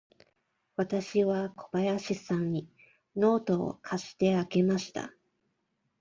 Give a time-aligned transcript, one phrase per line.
[0.77, 2.67] わたしは小林さんに
[3.15, 5.13] ノートを貸してあげました。